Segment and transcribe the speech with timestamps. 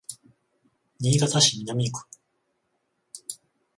[0.99, 2.01] 新潟市南区